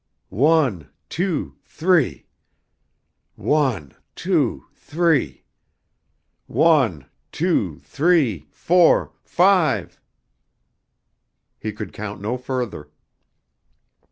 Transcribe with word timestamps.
"One, 0.31 0.89
two, 1.09 1.57
three. 1.63 2.25
One, 3.35 3.91
two, 4.15 4.65
three. 4.73 5.43
One, 6.47 7.05
two, 7.31 7.77
three, 7.83 8.47
four, 8.49 9.11
five." 9.21 10.01
He 11.59 11.71
could 11.71 11.93
count 11.93 12.19
no 12.19 12.35
further. 12.39 12.89